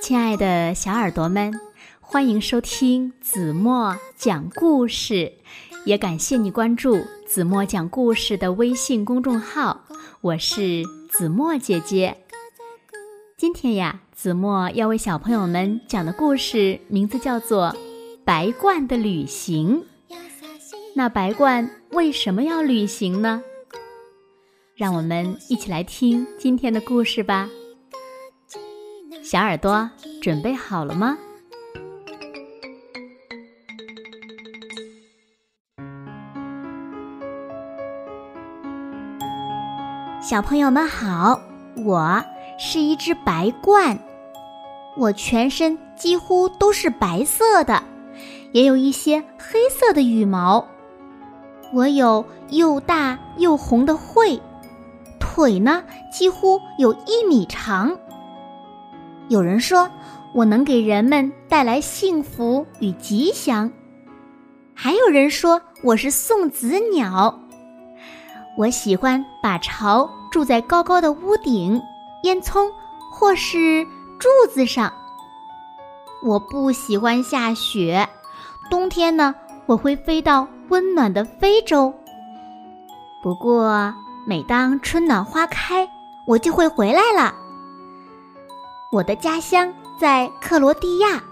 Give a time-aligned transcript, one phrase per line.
[0.00, 1.52] 亲爱的小耳朵们，
[2.00, 5.34] 欢迎收听子墨讲故事，
[5.84, 9.84] 也感谢你关注子墨讲故事的微信公众号。
[10.22, 12.16] 我是子墨姐姐。
[13.36, 17.66] 今天呀，子墨要为小朋友们讲的故事名字叫做
[18.24, 19.84] 《白鹳的旅行》。
[20.94, 23.42] 那白鹳为什么要旅行呢？
[24.74, 27.48] 让我们一起来听今天的故事吧。
[29.30, 29.88] 小耳朵
[30.20, 31.16] 准备好了吗？
[40.20, 41.40] 小朋友们好，
[41.86, 42.20] 我
[42.58, 43.96] 是一只白鹳，
[44.96, 47.80] 我全身几乎都是白色的，
[48.50, 50.66] 也有一些黑色的羽毛。
[51.72, 54.42] 我有又大又红的喙。
[55.20, 57.96] 腿呢，几乎有一米长。
[59.30, 59.88] 有人说
[60.34, 63.70] 我能给人们带来幸福与吉祥，
[64.74, 67.38] 还有人说我是送子鸟。
[68.58, 71.80] 我喜欢把巢住在高高的屋顶、
[72.24, 72.68] 烟囱
[73.12, 73.86] 或是
[74.18, 74.92] 柱子上。
[76.24, 78.08] 我不喜欢下雪，
[78.68, 79.32] 冬天呢，
[79.66, 81.94] 我会飞到温暖的非洲。
[83.22, 83.94] 不过。
[84.26, 85.88] 每当春暖花开，
[86.26, 87.34] 我就会回来了。
[88.90, 91.22] 我的家乡在克罗地亚，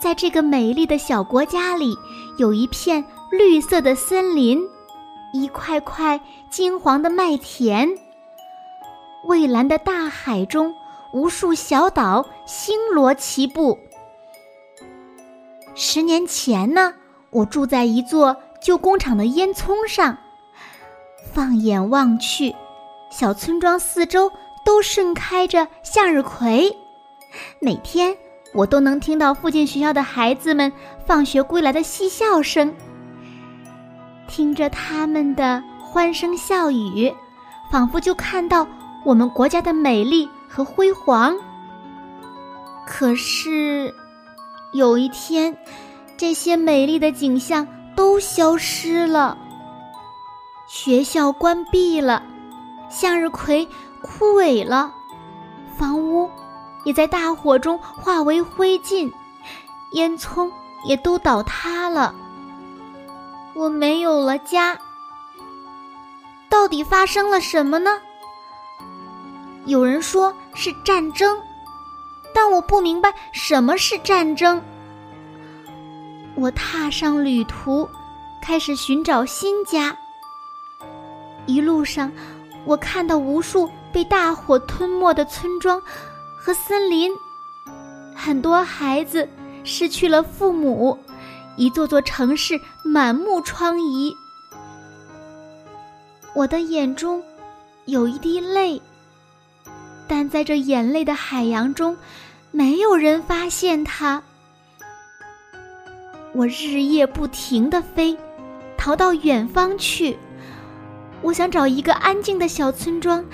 [0.00, 1.98] 在这个美丽的小国家里，
[2.36, 4.64] 有一片绿色的森林，
[5.32, 7.88] 一块块金黄的麦田。
[9.26, 10.72] 蔚蓝的大海中，
[11.12, 13.76] 无数小岛星罗棋布。
[15.74, 16.94] 十年前呢，
[17.30, 20.16] 我住在一座旧工厂的烟囱上。
[21.32, 22.54] 放眼望去，
[23.10, 24.30] 小村庄四周
[24.68, 26.70] 都盛开着向日葵。
[27.58, 28.14] 每天
[28.52, 30.70] 我都能听到附近学校的孩子们
[31.06, 32.70] 放学归来的嬉笑声，
[34.26, 37.10] 听着他们的欢声笑语，
[37.72, 38.68] 仿佛就看到
[39.06, 41.34] 我们国家的美丽和辉煌。
[42.86, 43.94] 可是，
[44.74, 45.56] 有一天，
[46.18, 49.38] 这些美丽的景象都消失了。
[50.68, 52.22] 学校关闭了，
[52.90, 53.66] 向日葵
[54.02, 54.92] 枯萎了，
[55.76, 56.30] 房屋
[56.84, 59.12] 也在大火中化为灰烬，
[59.92, 60.50] 烟囱
[60.84, 62.14] 也都倒塌了。
[63.54, 64.78] 我没有了家，
[66.48, 67.90] 到底发生了什么呢？
[69.66, 71.36] 有人说是战争，
[72.32, 74.62] 但我不明白什么是战争。
[76.36, 77.88] 我踏上旅途，
[78.40, 79.96] 开始寻找新家。
[81.46, 82.10] 一路上，
[82.64, 85.80] 我看到无数被大火吞没的村庄
[86.36, 87.10] 和森林，
[88.14, 89.28] 很多孩子
[89.64, 90.98] 失去了父母，
[91.56, 94.14] 一座座城市满目疮痍。
[96.34, 97.22] 我的眼中
[97.86, 98.80] 有一滴泪，
[100.06, 101.96] 但在这眼泪的海洋中，
[102.50, 104.22] 没有人发现它。
[106.34, 108.16] 我日夜不停地飞，
[108.76, 110.16] 逃到远方去。
[111.22, 113.24] 我想找一个安静的小村庄，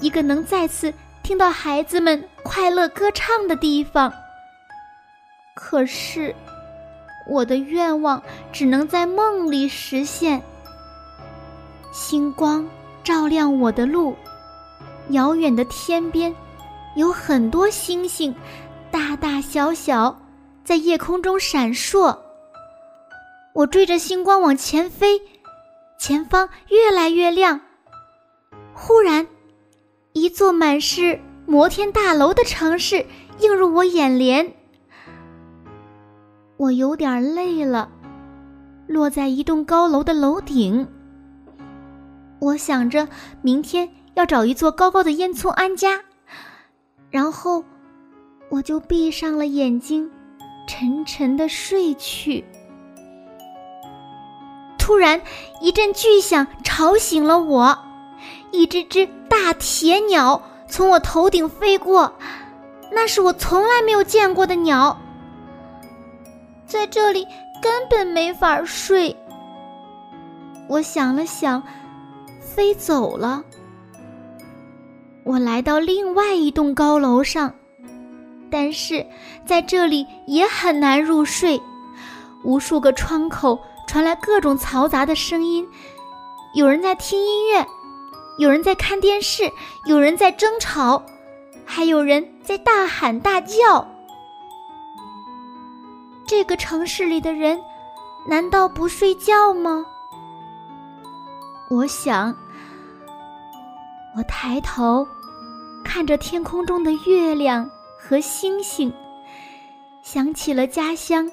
[0.00, 0.92] 一个能再次
[1.22, 4.12] 听到孩子们快乐歌唱的地方。
[5.54, 6.34] 可是，
[7.28, 8.22] 我的愿望
[8.52, 10.42] 只能在梦里实现。
[11.92, 12.68] 星光
[13.02, 14.16] 照亮我的路，
[15.08, 16.34] 遥远的天边
[16.94, 18.34] 有很多星星，
[18.90, 20.16] 大大小小，
[20.64, 22.16] 在夜空中闪烁。
[23.52, 25.20] 我追着星光往前飞。
[25.98, 27.60] 前方越来越亮。
[28.72, 29.26] 忽然，
[30.18, 33.06] 一座满是摩天大楼的城市
[33.38, 34.52] 映入我眼帘。
[36.56, 37.88] 我有点累了，
[38.88, 40.88] 落在一栋高楼的楼顶。
[42.40, 43.06] 我想着
[43.42, 46.00] 明天要找一座高高的烟囱安家，
[47.10, 47.62] 然后
[48.48, 50.10] 我就闭上了眼睛，
[50.66, 52.44] 沉沉的睡去。
[54.78, 55.20] 突然，
[55.60, 57.78] 一阵巨响吵醒了我，
[58.50, 62.12] 一只只大铁鸟从我头顶飞过，
[62.92, 64.96] 那是我从来没有见过的鸟。
[66.66, 67.26] 在这里
[67.62, 69.14] 根本没法睡。
[70.68, 71.62] 我想了想，
[72.40, 73.42] 飞走了。
[75.24, 77.54] 我来到另外一栋高楼上，
[78.50, 79.06] 但是
[79.46, 81.60] 在这里也很难入睡，
[82.44, 83.58] 无数个窗口。
[83.86, 85.66] 传来各种嘈杂的声音，
[86.52, 87.66] 有人在听音乐，
[88.38, 89.52] 有人在看电视，
[89.84, 91.02] 有人在争吵，
[91.66, 93.86] 还有人在大喊大叫。
[96.24, 97.60] 这个城市里的人
[98.28, 99.84] 难道不睡觉吗？
[101.68, 102.32] 我想，
[104.16, 105.06] 我抬头
[105.84, 107.68] 看着天空中的月亮
[107.98, 108.92] 和星星，
[110.00, 111.28] 想起了家乡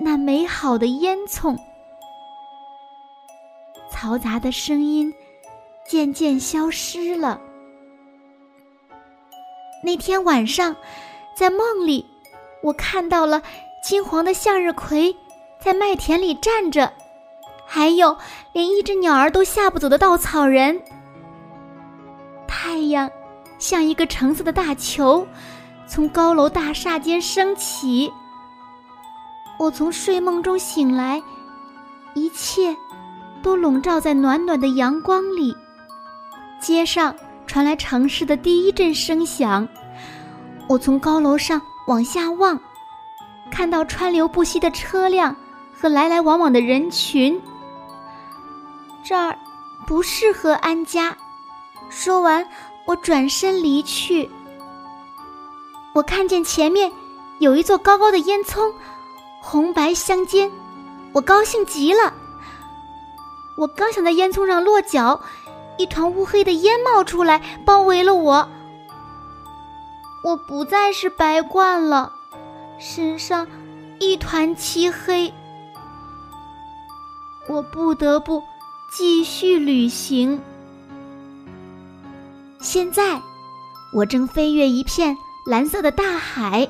[0.00, 1.56] 那美好的烟囱。
[3.92, 5.12] 嘈杂的声音
[5.88, 7.40] 渐渐消失了。
[9.82, 10.76] 那天晚上，
[11.34, 12.04] 在梦里，
[12.62, 13.40] 我看到了
[13.82, 15.16] 金黄的向日葵
[15.58, 16.92] 在麦田里站着，
[17.66, 18.14] 还有
[18.52, 20.78] 连一只鸟儿都吓不走的稻草人。
[22.46, 23.10] 太阳
[23.58, 25.26] 像一个橙色的大球，
[25.86, 28.12] 从高楼大厦间升起。
[29.58, 31.22] 我从睡梦中醒来，
[32.14, 32.76] 一切
[33.42, 35.56] 都笼罩在暖暖的阳光里。
[36.60, 37.14] 街上。
[37.46, 39.66] 传来城市的第一阵声响，
[40.68, 42.60] 我从高楼上往下望，
[43.50, 45.34] 看到川流不息的车辆
[45.72, 47.40] 和来来往往的人群。
[49.02, 49.34] 这儿
[49.86, 51.16] 不适合安家。
[51.88, 52.46] 说完，
[52.86, 54.28] 我转身离去。
[55.94, 56.92] 我看见前面
[57.38, 58.70] 有一座高高的烟囱，
[59.40, 60.52] 红白相间，
[61.14, 62.12] 我高兴极了。
[63.56, 65.18] 我刚想在烟囱上落脚。
[65.78, 68.48] 一团乌黑的烟冒出来，包围了我。
[70.24, 72.12] 我不再是白鹳了，
[72.78, 73.46] 身上
[74.00, 75.32] 一团漆黑。
[77.48, 78.42] 我不得不
[78.92, 80.42] 继续旅行。
[82.60, 83.22] 现在，
[83.94, 85.16] 我正飞越一片
[85.46, 86.68] 蓝色的大海，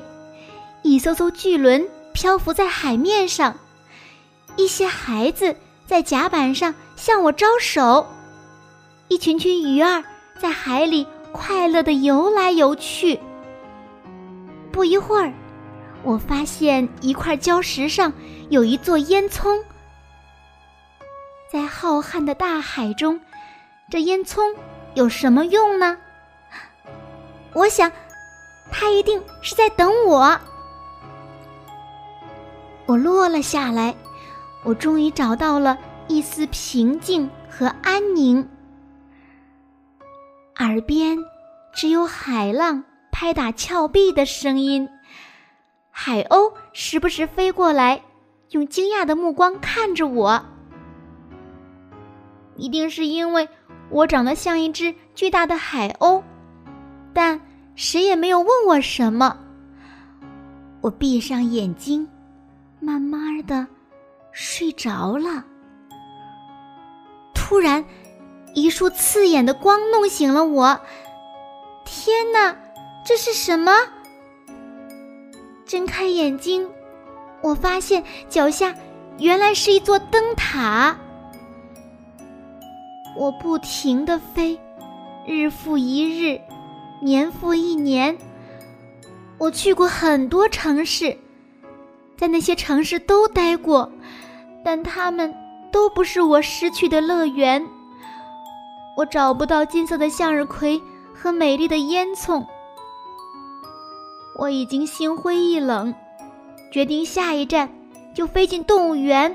[0.83, 3.57] 一艘艘巨轮漂浮在海面上，
[4.55, 5.55] 一些孩子
[5.87, 8.05] 在甲板上向我招手。
[9.09, 10.03] 一群群鱼儿
[10.39, 13.19] 在海里快乐地游来游去。
[14.71, 15.33] 不一会儿，
[16.03, 18.13] 我发现一块礁石上
[18.49, 19.59] 有一座烟囱。
[21.51, 23.19] 在浩瀚的大海中，
[23.89, 24.55] 这烟囱
[24.93, 25.97] 有什么用呢？
[27.53, 27.91] 我想，
[28.71, 30.39] 它一定是在等我。
[32.85, 33.95] 我落了下来，
[34.63, 35.75] 我终于找到了
[36.07, 38.47] 一丝平静和安宁。
[40.59, 41.17] 耳边
[41.71, 42.83] 只有海浪
[43.13, 44.89] 拍打峭壁的声音，
[45.89, 48.01] 海鸥时不时飞过来，
[48.49, 50.43] 用惊讶的目光看着我。
[52.57, 53.47] 一定是因为
[53.89, 56.21] 我长得像一只巨大的海鸥，
[57.13, 57.39] 但
[57.75, 59.37] 谁也没有问我什么。
[60.81, 62.05] 我闭上眼睛，
[62.81, 63.65] 慢慢的
[64.33, 65.41] 睡着了。
[67.33, 67.81] 突然。
[68.61, 70.79] 一束刺眼的光弄醒了我。
[71.85, 72.55] 天哪，
[73.05, 73.71] 这是什么？
[75.65, 76.69] 睁开眼睛，
[77.41, 78.75] 我发现脚下
[79.17, 80.97] 原来是一座灯塔。
[83.15, 84.59] 我不停的飞，
[85.27, 86.39] 日复一日，
[87.01, 88.17] 年复一年。
[89.37, 91.17] 我去过很多城市，
[92.17, 93.91] 在那些城市都待过，
[94.63, 95.33] 但他们
[95.71, 97.65] 都不是我失去的乐园。
[98.99, 100.81] 我找不到金色的向日葵
[101.15, 102.45] 和美丽的烟囱，
[104.37, 105.95] 我已经心灰意冷，
[106.69, 107.69] 决定下一站
[108.13, 109.33] 就飞进动物园。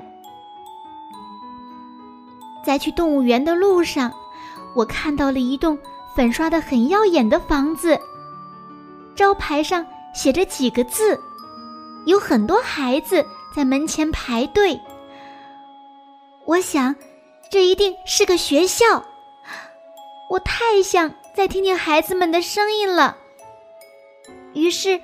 [2.62, 4.12] 在去动物园的路上，
[4.76, 5.78] 我看到了一栋
[6.14, 7.98] 粉刷的很耀眼的房子，
[9.16, 11.18] 招牌上写着几个字，
[12.04, 13.24] 有很多孩子
[13.56, 14.78] 在门前排队。
[16.44, 16.94] 我想，
[17.50, 19.02] 这一定是个学校。
[20.28, 23.16] 我太想再听听孩子们的声音了。
[24.52, 25.00] 于是，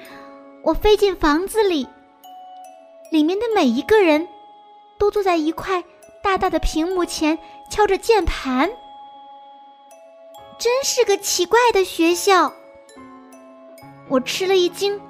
[0.63, 1.87] 我飞进房子里，
[3.11, 4.27] 里面的每一个人
[4.99, 5.85] 都坐在一块
[6.23, 7.39] 大大的屏幕前
[7.71, 8.71] 敲着键盘。
[10.59, 12.53] 真是个奇怪的学校。
[14.09, 15.01] 我吃了一惊。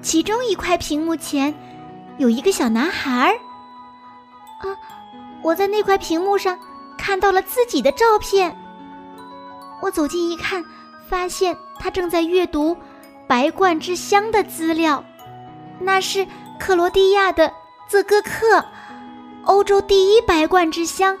[0.00, 1.54] 其中一块屏幕前
[2.18, 3.34] 有一个小男孩儿。
[4.68, 4.76] 啊，
[5.42, 6.58] 我在那块屏幕上。
[7.02, 8.56] 看到了自己的照片，
[9.80, 10.64] 我走近一看，
[11.08, 12.76] 发现他正在阅读
[13.26, 15.04] “白鹳之乡”的资料。
[15.80, 16.24] 那是
[16.60, 17.52] 克罗地亚的
[17.88, 18.64] 泽戈克，
[19.42, 21.18] 欧洲第一白鹳之乡。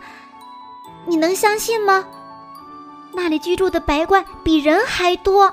[1.04, 2.06] 你能相信吗？
[3.12, 5.52] 那里居住的白鹳比人还多。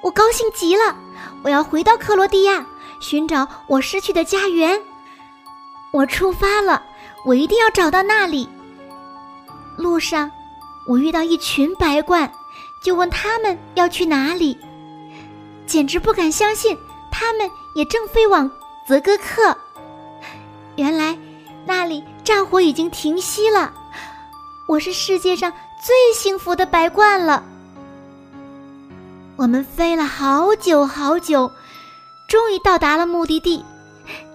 [0.00, 0.96] 我高兴极了，
[1.42, 2.64] 我要回到克罗地亚，
[3.00, 4.80] 寻找我失去的家园。
[5.90, 6.80] 我出发了，
[7.26, 8.48] 我一定要找到那里。
[9.76, 10.30] 路上，
[10.86, 12.28] 我遇到一群白鹳，
[12.82, 14.56] 就问他们要去哪里，
[15.66, 16.76] 简直不敢相信
[17.10, 18.50] 他们也正飞往
[18.86, 19.56] 泽哥克。
[20.76, 21.16] 原来
[21.66, 23.72] 那里战火已经停息了，
[24.66, 25.52] 我是世界上
[25.84, 27.44] 最幸福的白鹳了。
[29.36, 31.50] 我们飞了好久好久，
[32.28, 33.64] 终于到达了目的地。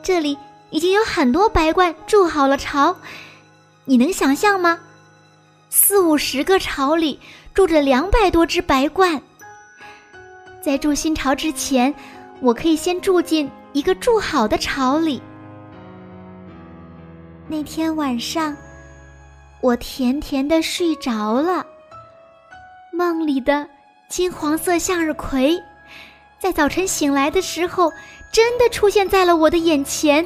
[0.04, 0.38] 这里
[0.70, 2.96] 已经有很多白鹳筑好了巢，
[3.86, 4.80] 你能想象吗？
[5.70, 7.20] 四五十个巢里
[7.54, 9.20] 住着两百多只白鹳。
[10.62, 11.94] 在筑新巢之前，
[12.40, 15.22] 我可以先住进一个筑好的巢里。
[17.48, 18.56] 那天晚上，
[19.62, 21.66] 我甜甜的睡着了，
[22.92, 23.68] 梦里的
[24.10, 25.58] 金黄色向日葵，
[26.40, 27.92] 在早晨醒来的时候，
[28.32, 30.26] 真的出现在了我的眼前。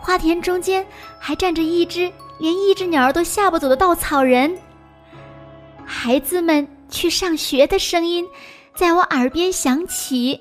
[0.00, 0.86] 花田中间
[1.18, 4.56] 还站着一只连一只鸟儿都吓不走的稻草人。
[5.84, 8.26] 孩子们去上学的声音，
[8.74, 10.40] 在我耳边响起。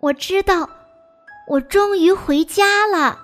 [0.00, 0.68] 我知道，
[1.48, 3.18] 我终于回家了。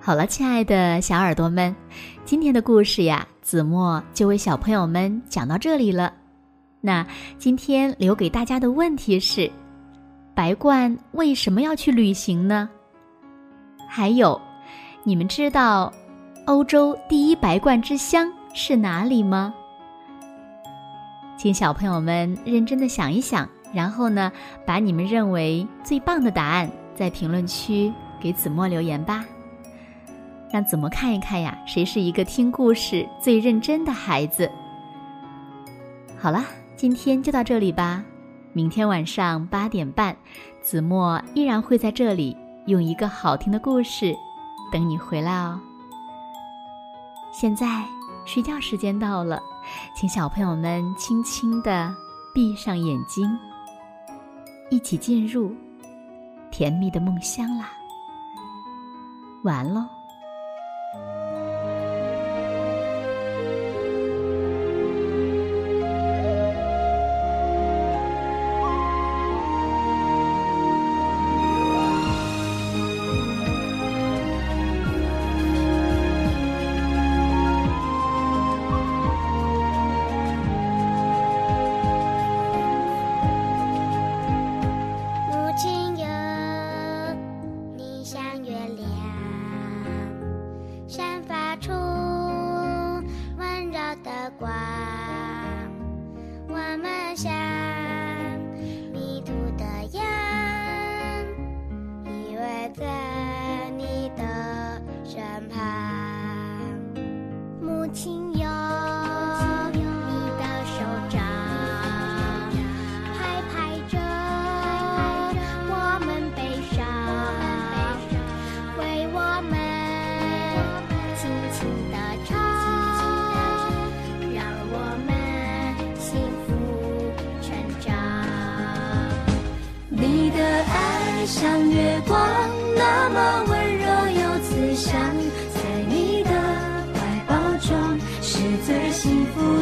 [0.00, 1.74] 好了，亲爱的小耳朵们，
[2.24, 6.14] 今天的故事呀，子墨就为小朋友们讲到这里了。
[6.80, 9.50] 那今天留给大家的问题是：
[10.38, 12.70] 白鹳为什么要去旅行呢？
[13.88, 14.40] 还有，
[15.02, 15.92] 你们知道
[16.46, 19.52] 欧洲第一白鹳之乡是哪里吗？
[21.36, 24.30] 请小朋友们认真的想一想，然后呢，
[24.64, 29.24] 把你们认为最棒的答案在评论区给子墨留言吧。
[30.52, 34.48] 让子墨看一看呀，谁是一个听故事最认真的孩子？
[36.16, 36.44] 好了，
[36.76, 38.04] 今天就到这里吧。
[38.52, 40.16] 明天晚上八点半，
[40.60, 42.36] 子墨依然会在这里
[42.66, 44.14] 用一个好听的故事
[44.72, 45.60] 等你回来哦。
[47.32, 47.84] 现在
[48.24, 49.40] 睡觉时间到了，
[49.94, 51.94] 请小朋友们轻轻的
[52.34, 53.38] 闭上眼睛，
[54.70, 55.54] 一起进入
[56.50, 57.70] 甜蜜的梦乡啦。
[59.44, 59.97] 晚安喽。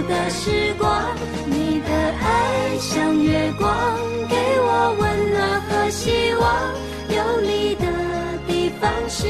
[0.09, 1.15] 的时光。
[1.47, 3.75] 你的爱像月光，
[4.29, 6.45] 给我温暖和希望。
[7.09, 7.87] 有你的
[8.47, 9.27] 地方是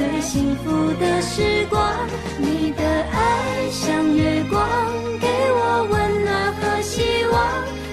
[0.00, 1.78] 最幸福的时光，
[2.38, 4.66] 你的爱像月光，
[5.20, 7.36] 给我温暖和希望。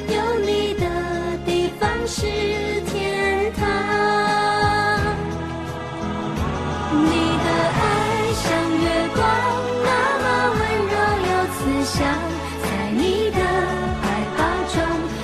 [0.07, 0.85] 有你的
[1.45, 2.21] 地方是
[2.85, 3.67] 天堂。
[6.95, 7.11] 你
[7.43, 7.83] 的爱
[8.39, 8.47] 像
[8.79, 9.19] 月光，
[9.83, 9.87] 那
[10.23, 10.95] 么温柔
[11.27, 11.99] 又慈祥，
[12.63, 13.37] 在你的
[14.01, 14.05] 怀
[14.37, 14.39] 抱
[14.71, 14.79] 中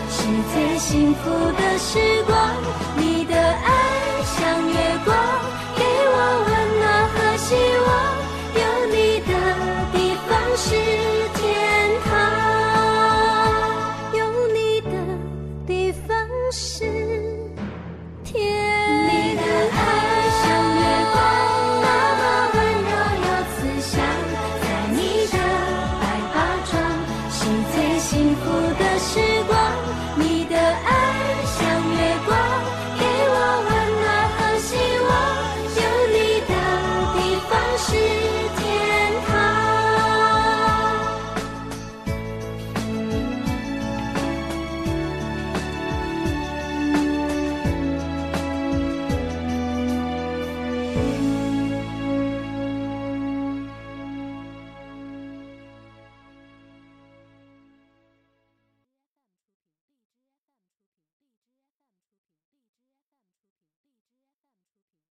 [0.09, 0.19] 是
[0.53, 0.55] 最。
[0.77, 1.87] 幸福的时
[2.22, 2.22] 光。